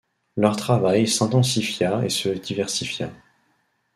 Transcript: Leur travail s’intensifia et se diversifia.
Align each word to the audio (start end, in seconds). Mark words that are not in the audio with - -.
Leur 0.35 0.55
travail 0.55 1.07
s’intensifia 1.07 2.03
et 2.03 2.09
se 2.09 2.29
diversifia. 2.29 3.11